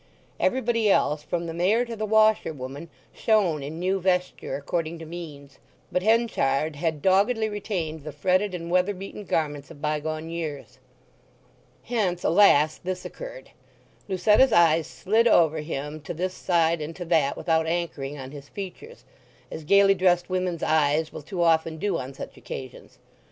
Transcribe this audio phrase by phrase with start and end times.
[0.39, 5.59] Everybody else, from the Mayor to the washerwoman, shone in new vesture according to means;
[5.91, 10.79] but Henchard had doggedly retained the fretted and weather beaten garments of bygone years.
[11.83, 13.51] Hence, alas, this occurred:
[14.07, 18.49] Lucetta's eyes slid over him to this side and to that without anchoring on his
[18.49, 22.97] features—as gaily dressed women's eyes will too often do on such occasions.